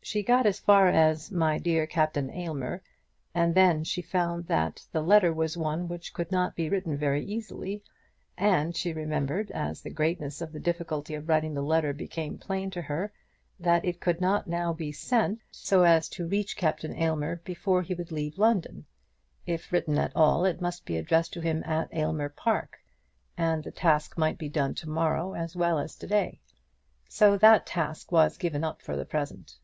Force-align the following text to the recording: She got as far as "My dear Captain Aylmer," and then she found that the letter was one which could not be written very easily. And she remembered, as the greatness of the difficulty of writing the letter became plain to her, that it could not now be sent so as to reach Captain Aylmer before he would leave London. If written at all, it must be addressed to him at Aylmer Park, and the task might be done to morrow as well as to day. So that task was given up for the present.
She 0.00 0.22
got 0.22 0.46
as 0.46 0.58
far 0.58 0.88
as 0.88 1.30
"My 1.30 1.58
dear 1.58 1.86
Captain 1.86 2.30
Aylmer," 2.30 2.82
and 3.34 3.54
then 3.54 3.84
she 3.84 4.00
found 4.00 4.46
that 4.46 4.86
the 4.90 5.02
letter 5.02 5.34
was 5.34 5.58
one 5.58 5.86
which 5.86 6.14
could 6.14 6.32
not 6.32 6.56
be 6.56 6.70
written 6.70 6.96
very 6.96 7.22
easily. 7.26 7.82
And 8.38 8.74
she 8.74 8.94
remembered, 8.94 9.50
as 9.50 9.82
the 9.82 9.90
greatness 9.90 10.40
of 10.40 10.50
the 10.50 10.60
difficulty 10.60 11.12
of 11.14 11.28
writing 11.28 11.52
the 11.52 11.60
letter 11.60 11.92
became 11.92 12.38
plain 12.38 12.70
to 12.70 12.80
her, 12.80 13.12
that 13.60 13.84
it 13.84 14.00
could 14.00 14.18
not 14.18 14.46
now 14.46 14.72
be 14.72 14.92
sent 14.92 15.42
so 15.50 15.82
as 15.82 16.08
to 16.10 16.26
reach 16.26 16.56
Captain 16.56 16.94
Aylmer 16.94 17.42
before 17.44 17.82
he 17.82 17.92
would 17.92 18.10
leave 18.10 18.38
London. 18.38 18.86
If 19.44 19.70
written 19.70 19.98
at 19.98 20.16
all, 20.16 20.46
it 20.46 20.62
must 20.62 20.86
be 20.86 20.96
addressed 20.96 21.34
to 21.34 21.42
him 21.42 21.62
at 21.64 21.92
Aylmer 21.94 22.30
Park, 22.30 22.78
and 23.36 23.62
the 23.62 23.70
task 23.72 24.16
might 24.16 24.38
be 24.38 24.48
done 24.48 24.72
to 24.76 24.88
morrow 24.88 25.34
as 25.34 25.54
well 25.54 25.78
as 25.78 25.94
to 25.96 26.06
day. 26.06 26.40
So 27.10 27.36
that 27.36 27.66
task 27.66 28.10
was 28.10 28.38
given 28.38 28.64
up 28.64 28.80
for 28.80 28.96
the 28.96 29.04
present. 29.04 29.58